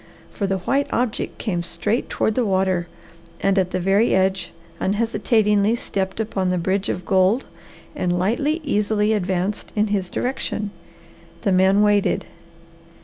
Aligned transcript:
For 0.31 0.47
the 0.47 0.57
white 0.57 0.87
object 0.91 1.37
came 1.37 1.61
straight 1.61 2.09
toward 2.09 2.33
the 2.33 2.43
water 2.43 2.87
and 3.39 3.59
at 3.59 3.69
the 3.69 3.79
very 3.79 4.15
edge 4.15 4.51
unhesitatingly 4.79 5.75
stepped 5.75 6.19
upon 6.19 6.49
the 6.49 6.57
bridge 6.57 6.89
of 6.89 7.05
gold 7.05 7.45
and 7.95 8.17
lightly, 8.17 8.61
easily 8.63 9.13
advanced 9.13 9.71
in 9.75 9.89
his 9.93 10.09
direction. 10.09 10.71
The 11.43 11.51
man 11.51 11.83
waited. 11.83 12.25